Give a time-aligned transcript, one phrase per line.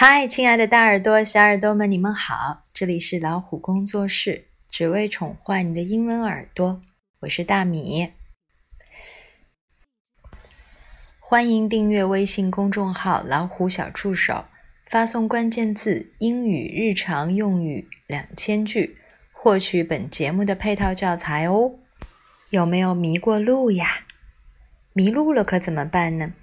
[0.00, 2.66] 嗨，亲爱的大耳朵、小耳朵们，你们好！
[2.72, 6.80] 这里是老虎工作室，只为宠坏你的英文耳朵。
[7.22, 8.12] 我是大米，
[11.18, 14.44] 欢迎订阅微信公众号“老虎小助手”，
[14.86, 18.98] 发送关键字“英语日常用语两千句”，
[19.34, 21.72] 获取本节目的配套教材哦。
[22.50, 24.06] 有没有迷过路呀？
[24.92, 26.34] 迷路了可怎么办呢？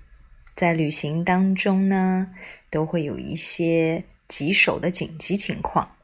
[0.55, 2.33] 在旅行当中呢，
[2.69, 5.97] 都会有一些棘手的紧急情况，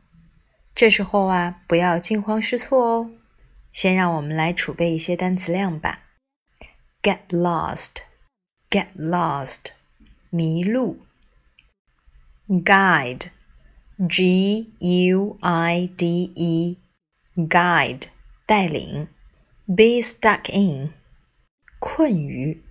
[0.76, 3.12] 这时候啊，不要惊慌失措哦。
[3.72, 6.04] 先让我们来储备一些单词量吧。
[7.02, 9.68] Get lost，get lost，
[10.30, 11.00] 迷路。
[12.50, 13.14] Guide，G
[14.80, 18.08] U I D E，guide，
[18.46, 19.08] 带领。
[19.66, 20.92] Be stuck in，
[21.80, 22.62] 困于。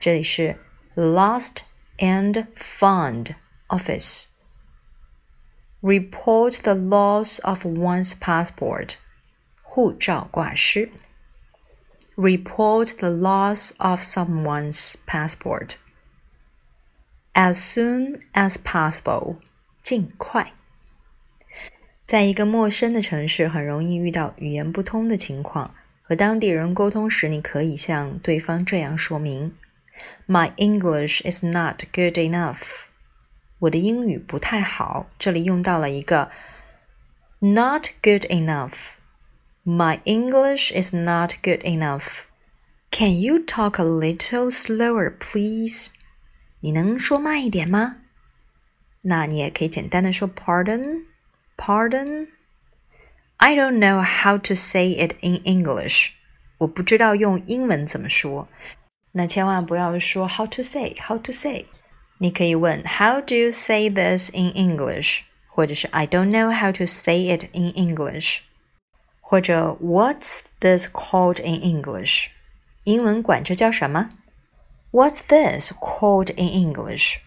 [0.00, 0.58] 这里是
[0.94, 1.62] lost
[1.98, 3.34] and found
[3.68, 8.96] office。Report the loss of one's passport，
[9.62, 10.92] 护照挂失。
[12.16, 15.76] report the loss of someone's passport
[17.32, 19.36] as soon as possible，
[19.82, 20.52] 尽快。
[22.06, 25.74] 在一个陌生的城市，很容易遇到语言不通的情况。
[26.02, 29.52] 和当地人沟通时，你可以向对方这样说明：“
[30.26, 32.82] My English is not good enough。”
[33.60, 35.08] 我的英语不太好。
[35.18, 36.30] 这里用到了一个
[37.38, 38.95] “not good enough”。
[39.69, 42.25] my English is not good enough.
[42.89, 45.87] Can you talk a little slower, please?
[46.61, 47.97] 你能说慢一点吗？
[49.01, 51.03] 那你也可以简单的说 pardon,
[51.57, 52.29] pardon.
[53.35, 56.11] I don't know how to say it in English.
[56.59, 58.47] 我不知道用英文怎么说。
[59.11, 61.65] 那千万不要说 how to say, how to say。
[62.19, 65.23] 你可以问 How do you say this in English？
[65.49, 68.46] 或者是 I don't know how to say it in English。
[69.26, 72.28] 或者 What's this called in English？
[72.84, 74.10] 英文管这叫什么？
[74.90, 77.18] What's this called in English?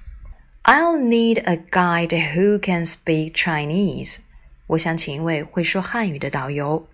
[0.63, 4.19] I'll need a guide who can speak Chinese.
[4.67, 6.88] 我想请一位会说汉语的导游。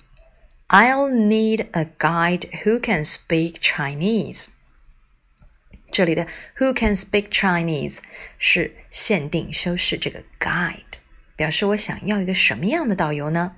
[0.67, 4.47] I'll need a guide who can speak Chinese.
[5.91, 6.25] 这里的
[6.57, 7.97] who can speak Chinese
[8.37, 10.99] 是限定修饰这个 guide，
[11.35, 13.55] 表示我想要一个什么样的导游呢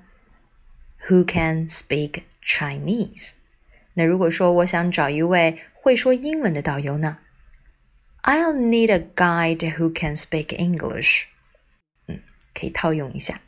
[1.08, 3.32] ？who can speak Chinese。
[3.94, 7.18] 那如果说我想找一位会说英文的导游呢？
[8.22, 11.24] I'll need a guide who can speak English。
[12.08, 12.20] 嗯，
[12.54, 13.40] 可以套用一下。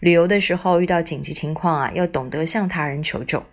[0.00, 3.46] 旅游的时候遇到紧急情况啊，要懂得向他人求救。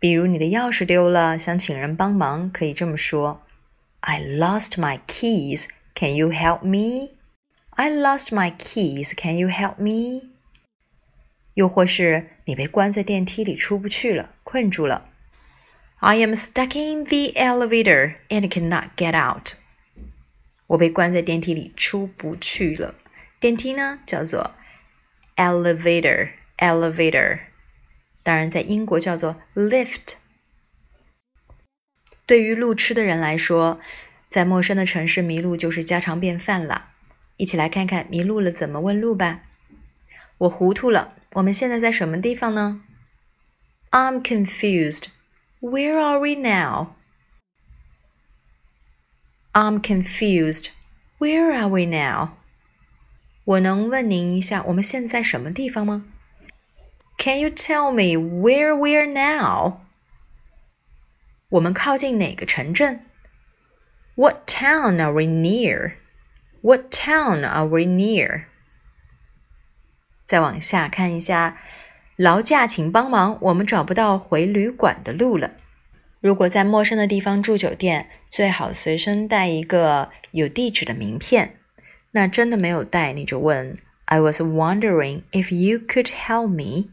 [0.00, 3.46] 比如你的钥匙丢了，想请人帮忙，可以这么说：
[4.00, 5.66] I lost my keys.
[5.94, 7.14] Can you help me?
[7.70, 9.14] I lost my keys.
[9.16, 10.27] Can you help me?
[11.59, 15.09] 又或是你被关在电梯里出不去了，困住了。
[15.97, 19.55] I am stuck in the elevator and cannot get out。
[20.67, 22.95] 我被关在电梯里出不去了。
[23.41, 24.55] 电梯呢叫做
[25.35, 27.39] elevator，elevator。
[28.23, 30.13] 当然，在英国叫做 lift。
[32.25, 33.81] 对于路痴的人来说，
[34.29, 36.91] 在陌生的城市迷路就是家常便饭了。
[37.35, 39.41] 一起来看看迷路了怎么问路吧。
[40.37, 41.15] 我糊涂了。
[41.34, 42.80] 我们现在在什么地方呢？
[43.90, 45.06] I'm confused.
[45.60, 46.94] Where are we now?
[49.52, 50.70] I'm confused.
[51.18, 52.30] Where are we now?
[53.44, 56.04] 我能问您一下，我们现在什么地方吗？
[57.16, 59.80] Can you tell me where we are now?
[61.50, 63.04] 我们靠近哪个城镇？
[64.16, 65.94] What town are we near?
[66.62, 68.46] What town are we near?
[70.28, 71.58] 再往下看一下，
[72.16, 75.52] 劳驾，请帮忙，我们找不到回旅馆的路了。
[76.20, 81.56] 如果在陌生的地方住酒店，最好随身带一个有地址的名片。
[82.12, 83.76] 那真的没有带，你就问
[84.06, 86.88] I was wondering if you could help me.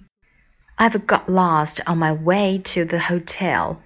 [0.77, 3.77] I've got lost on my way to the hotel.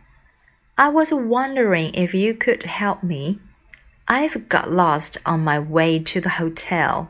[0.75, 3.39] I was wondering if you could help me.
[4.05, 7.07] I've got lost on my way to the hotel.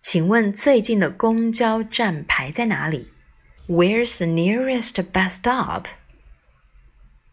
[0.00, 3.12] 请问最近的公交站牌在哪里
[3.68, 5.84] ？Where's the nearest bus stop?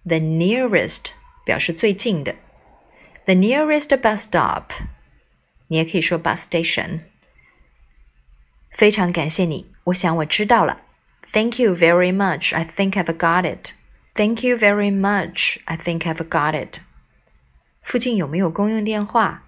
[0.04, 1.12] The nearest
[1.46, 2.36] 表示最近的。
[3.24, 4.72] The nearest bus stop，
[5.68, 7.02] 你也可以说 bus station。
[8.70, 10.82] 非常感谢你，我想我知道了。
[11.32, 12.54] Thank you very much.
[12.54, 13.72] I think I've got it.
[14.14, 15.60] Thank you very much.
[15.66, 16.82] I think I've got it.
[17.82, 19.46] 附近有没有公用电话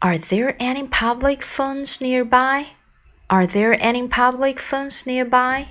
[0.00, 2.66] ？Are there any public phones nearby?
[3.28, 5.66] Are there any public phones nearby?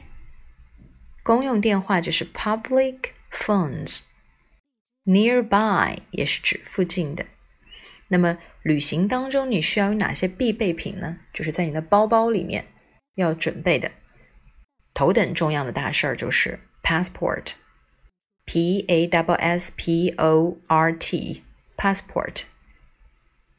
[1.24, 7.26] 公用电话就是 public phones。Nearby 也是指附近的。
[8.08, 11.20] 那么旅行当中你需要有哪些必备品呢？
[11.34, 12.66] 就是在你的包包里面
[13.16, 13.92] 要准备的。
[14.94, 20.96] 头等重要的大事儿就是 passport，p a w s p o r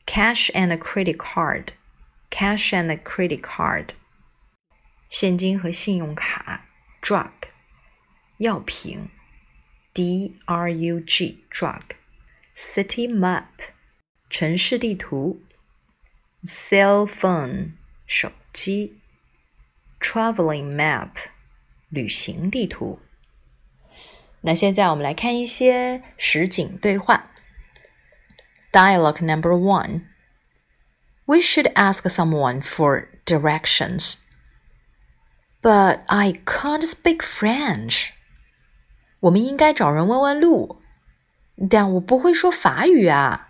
[0.09, 3.91] t，passport，cash and credit card，cash and credit card，
[5.09, 6.67] 现金和信用卡，
[7.01, 7.31] drug，
[8.39, 9.11] 药品。
[9.95, 11.83] D R U G drug
[12.53, 13.45] city map
[14.29, 15.41] 城市地图
[16.43, 18.99] cell phone 手机
[20.01, 21.11] traveling map
[21.91, 22.99] 旅行地图。
[24.41, 27.31] 那现在我们来看一些实景对话。
[28.73, 30.03] Dialogue number one.
[31.27, 34.17] We should ask someone for directions.
[35.63, 38.11] But I can't speak French.
[39.21, 40.83] 我们应该找人问问路，
[41.71, 43.49] 但我不会说法语啊。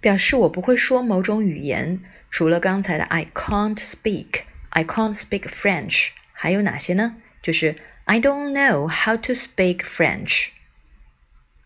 [0.00, 7.16] 表示我不会说某种语言，除了刚才的 I can't speak, I can't speak French，还有哪些呢？
[7.42, 10.48] 就是 I don't know how to speak French,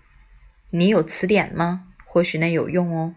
[0.71, 1.87] 你有词典吗？
[2.05, 3.15] 或许那有用哦。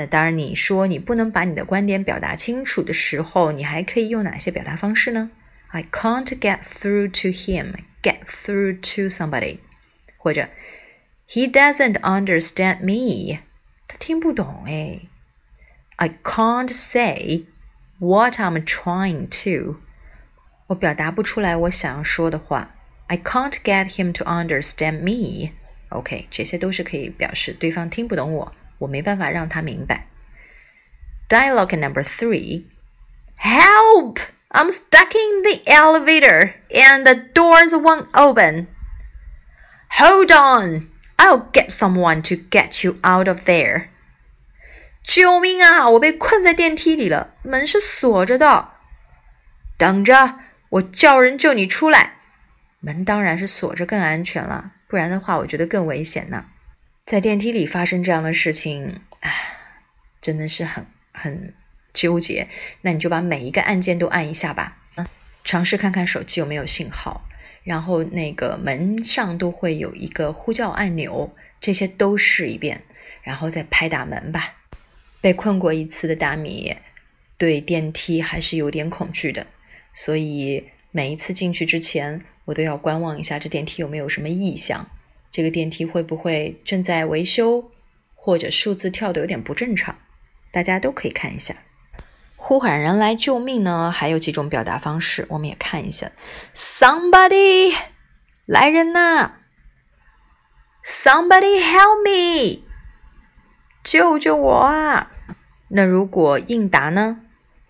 [0.00, 5.30] 那当然，你说你不能把你的观点表达清楚的时候，你还可以用哪些表达方式呢？
[5.68, 7.74] I can't get through to him.
[8.02, 9.58] Get through to somebody.
[10.16, 10.48] 或者
[11.28, 13.40] He doesn't understand me.
[13.88, 15.00] 他听不懂哎。
[15.96, 17.46] I can't say
[17.98, 19.80] what I'm trying to。
[20.68, 22.74] 我表达不出来我想要说的话。
[23.08, 30.06] I can't get him to understand me。OK，这些都是可以表示对方听不懂我， 我没办法让他明白。
[31.28, 32.64] Dialogue number three.
[33.38, 34.18] Help!
[34.48, 38.68] I'm stuck in the elevator and the doors won't open.
[39.98, 40.88] Hold on.
[41.18, 43.88] I'll get someone to get you out of there.
[45.02, 45.88] 救命啊！
[45.90, 48.70] 我被困在电梯里了，门是锁着的。
[49.76, 52.16] 等着，我叫人救你出来。
[52.80, 56.46] 门当然是锁着更安全了，不然的话，我觉得更危险呢。
[57.05, 59.31] 在电梯里发生这样的事情，唉，
[60.21, 61.53] 真的是很很
[61.93, 62.47] 纠结。
[62.81, 64.77] 那你就把每一个按键都按一下吧。
[64.95, 65.05] 嗯，
[65.43, 67.27] 尝试看看手机有没有信号。
[67.63, 72.81] 然后那个门上都会有一个呼叫按钮，这些都试一遍，
[73.21, 74.55] 然后再拍打门吧。
[75.21, 76.75] 被困过一次的大米，
[77.37, 79.45] 对电梯还是有点恐惧的，
[79.93, 84.89] 所以每一次进去之前，我都要观望一下这电梯有没有什么异响，
[85.31, 87.71] 这个电梯会不会正在维修，
[88.15, 89.97] 或者数字跳的有点不正常，
[90.51, 91.55] 大家都可以看一下。
[92.35, 96.11] 呼喊人来救命呢，还有几种表达方式，我们也看一下。
[96.55, 97.75] Somebody，
[98.45, 99.33] 来人呐
[100.83, 102.63] ！Somebody help me，
[103.83, 105.11] 救救我啊！
[105.69, 107.21] 那如果应答呢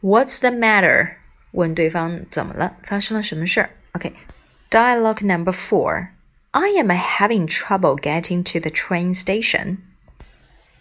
[0.01, 1.15] ？What's the matter？
[1.51, 6.07] 问对方怎么了，发生了什么事儿？OK，dialogue number four.
[6.52, 9.78] I am having trouble getting to the train station.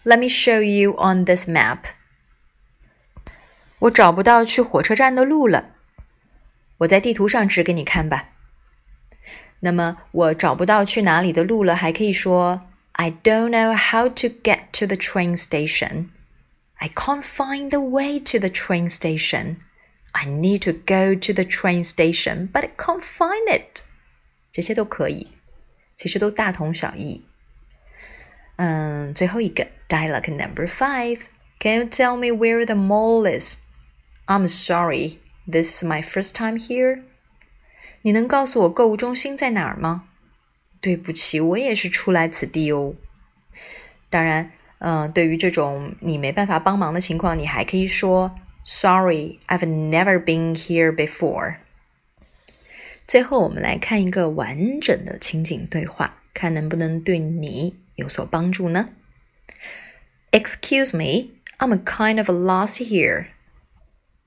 [0.04, 1.90] Let me show you on this map.
[3.80, 5.74] 我找不到去火车站的路了，
[6.78, 8.30] 我在地图上指给你看吧。
[9.60, 16.08] 那么我找不到去哪里的路了，还可以说 I don't know how to get to the train station.
[16.76, 19.56] I can't find the way to the train station.
[20.12, 23.82] I need to go to the train station, but I can't find it.
[24.50, 25.28] 这些都可以，
[26.00, 27.24] 其实都大同小异。
[28.56, 31.20] 嗯，最后一个 dialogue number five.
[31.58, 33.58] Can you tell me where the mall is?
[34.26, 35.18] I'm sorry,
[35.50, 37.02] this is my first time here.
[38.02, 40.08] 你能告诉我购物中心在哪儿吗？
[40.80, 42.94] 对不起，我也是初来此地哦。
[44.08, 51.56] 当然，嗯、呃，对于这种你没办法帮忙的情况，你还可以说 Sorry, I've never been here before。
[53.10, 58.90] 最后，我们来看一个完整的情景对话，看能不能对你有所帮助呢？
[60.32, 63.26] Excuse me, I'm kind of lost here.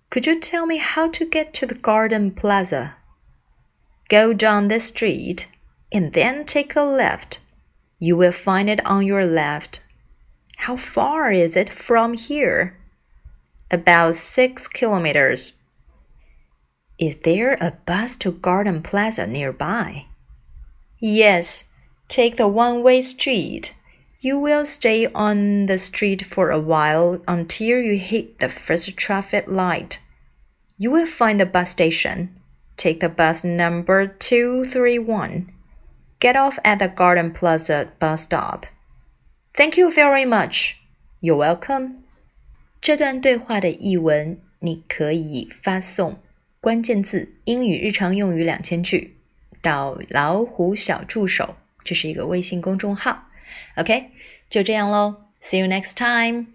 [0.09, 2.95] Could you tell me how to get to the Garden Plaza?
[4.07, 5.45] Go down this street
[5.91, 7.39] and then take a left.
[7.99, 9.81] You will find it on your left.
[10.65, 12.75] How far is it from here?
[13.69, 15.59] About six kilometers.
[16.97, 20.05] Is there a bus to Garden Plaza nearby?
[20.99, 21.69] Yes,
[22.07, 23.73] take the one way street.
[24.19, 29.45] You will stay on the street for a while until you hit the first traffic
[29.47, 30.01] light.
[30.77, 32.35] You will find the bus station.
[32.75, 35.53] Take the bus number 231.
[36.19, 38.65] Get off at the Garden Plaza bus stop.
[39.53, 40.81] Thank you very much.
[41.21, 42.03] You're welcome.
[42.81, 46.19] 这段对话的译文，你可以发送
[46.64, 49.18] 关键字“英语日常用语两千句”
[49.60, 53.28] 到“老虎小助手”，这是一个微信公众号。
[53.76, 54.06] OK，
[54.48, 55.24] 就这样喽。
[55.42, 56.53] See you next time.